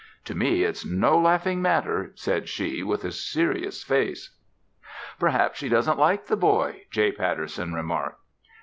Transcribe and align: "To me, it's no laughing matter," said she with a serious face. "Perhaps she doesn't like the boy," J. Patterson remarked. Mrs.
"To 0.25 0.33
me, 0.33 0.63
it's 0.63 0.83
no 0.83 1.15
laughing 1.15 1.61
matter," 1.61 2.11
said 2.15 2.49
she 2.49 2.81
with 2.81 3.03
a 3.05 3.11
serious 3.11 3.83
face. 3.83 4.35
"Perhaps 5.19 5.59
she 5.59 5.69
doesn't 5.69 5.99
like 5.99 6.25
the 6.25 6.35
boy," 6.35 6.85
J. 6.89 7.11
Patterson 7.11 7.73
remarked. 7.75 8.15
Mrs. 8.15 8.49